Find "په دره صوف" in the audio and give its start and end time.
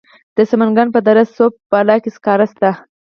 0.95-1.53